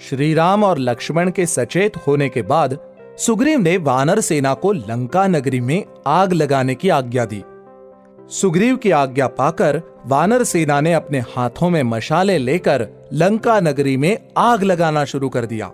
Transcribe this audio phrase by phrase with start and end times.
[0.00, 2.78] श्री राम और लक्ष्मण के सचेत होने के बाद
[3.18, 7.44] सुग्रीव ने वानर सेना को लंका नगरी में आग लगाने की आज्ञा दी।
[8.30, 14.18] सुग्रीव की आज्ञा पाकर वानर सेना ने अपने हाथों में मशाले लेकर लंका नगरी में
[14.38, 15.70] आग लगाना शुरू कर दिया।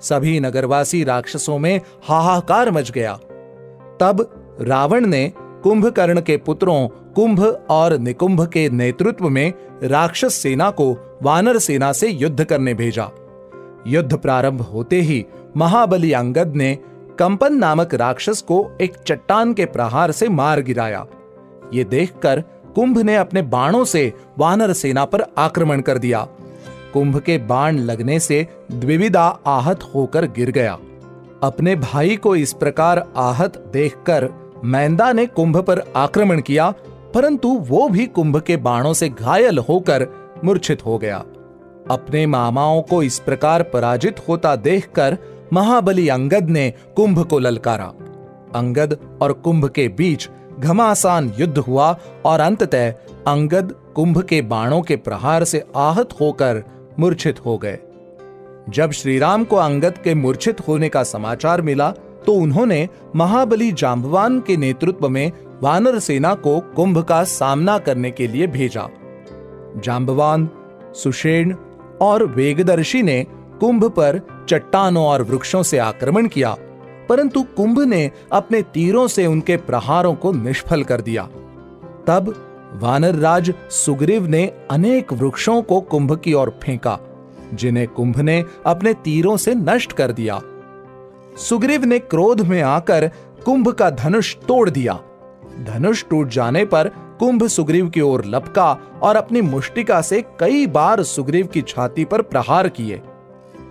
[0.00, 3.14] सभी नगरवासी राक्षसों में हाहाकार मच गया।
[4.00, 4.30] तब
[4.60, 11.58] रावण ने कुंभकर्ण के पुत्रों, कुंभ और निकुंभ के नेतृत्व में राक्षस सेना को वानर
[11.58, 13.10] सेना से युद्ध करने भेजा।
[13.86, 15.24] युद्ध प्रारंभ होते ही
[15.56, 16.74] महाबली अंगद ने
[17.18, 21.06] कंपन नामक राक्षस को एक चट्टान के प्रहार से मार गिराया।
[21.74, 22.40] ये देखकर
[22.74, 26.26] कुंभ ने अपने बाणों से वानर सेना पर आक्रमण कर दिया।
[26.92, 30.78] कुंभ के बाण लगने से द्विविदा आहत होकर गिर गया।
[31.42, 34.28] अपने भाई को इस प्रकार आहत देखकर
[34.64, 36.70] मैंदा ने कुंभ पर आक्रमण किया,
[37.14, 40.06] परंतु वो भी कुंभ के बाणों से घायल होकर
[40.44, 41.22] मूर्छित हो गया।
[41.90, 45.16] अपने मामाओं को इस प्रकार पराजित होता देखकर
[45.52, 47.92] महाबली अंगद ने कुंभ को ललकारा।
[48.54, 52.90] अंगद और कुंभ के बीच घमासान युद्ध हुआ और अंततः
[53.26, 56.62] अंगद कुंभ के बाणों के प्रहार से आहत होकर
[56.98, 57.78] मूर्छित हो गए।
[58.68, 61.90] जब श्रीराम को अंगद के मूर्छित होने का समाचार मिला
[62.26, 65.30] तो उन्होंने महाबली जाम्बवान के नेतृत्व में
[65.62, 68.88] वानर सेना को कुंभ का सामना करने के लिए भेजा।
[69.76, 70.48] जाम्बवान
[70.94, 71.54] सुषेण
[72.02, 73.22] और वेगदर्शी ने
[73.60, 76.54] कुंभ पर चट्टानों और वृक्षों से आक्रमण किया,
[77.08, 81.22] परंतु कुंभ ने अपने तीरों से उनके प्रहारों को निष्फल कर दिया।
[82.06, 82.34] तब
[82.74, 86.98] वानर राज सुग्रीव ने अनेक वृक्षों को कुंभ की ओर फेंका,
[87.54, 90.40] जिन्हें कुंभ ने अपने तीरों से नष्ट कर दिया।
[91.38, 93.10] सुग्रीव ने क्रोध में आकर
[93.44, 94.98] कुंभ का धनुष तोड़ दिया।
[95.66, 96.90] धनुष टूट जाने पर
[97.20, 102.22] कुंभ सुग्रीव की ओर लपका और अपनी मुष्टिका से कई बार सुग्रीव की छाती पर
[102.22, 103.00] प्रहार किए।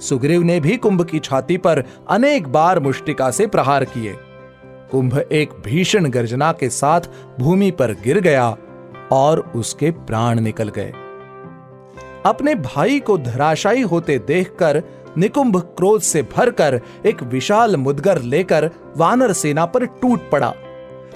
[0.00, 4.14] सुग्रीव ने भी कुंभ की छाती पर अनेक बार मुष्टिका से प्रहार किए।
[4.90, 7.00] कुंभ एक भीषण गर्जना के साथ
[7.40, 8.56] भूमि पर गिर गया
[9.12, 10.92] और उसके प्राण निकल गए।
[12.26, 14.82] अपने भाई को धराशायी होते देखकर
[15.18, 20.54] निकुंभ क्रोध से भरकर एक विशाल मुदगर लेकर वानर सेना पर टूट पड़ा।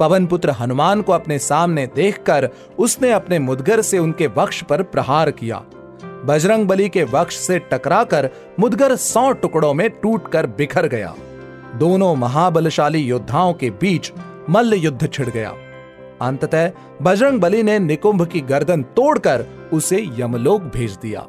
[0.00, 5.30] पवन पुत्र हनुमान को अपने सामने देखकर उसने अपने मुदगर से उनके वक्ष पर प्रहार
[5.30, 5.62] किया।
[6.24, 8.28] बजरंग बली के वक्ष से टकराकर
[8.60, 11.14] मुदगर सौ टुकड़ों में टूटकर बिखर गया।
[11.76, 14.12] दोनों महाबलशाली योद्धाओं के बीच
[14.50, 15.54] मल्ल युद्ध छिड़ गया।
[16.20, 16.70] अंततः
[17.02, 21.26] बजरंग बली ने निकुंभ की गर्दन तोड़कर उसे यमलोक भेज दिया।